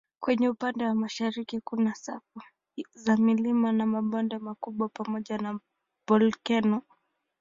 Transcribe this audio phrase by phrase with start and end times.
[0.19, 2.41] Kwenye upande wa mashariki kuna safu
[2.93, 5.59] za milima na mabonde makubwa pamoja na
[6.09, 6.81] volkeno.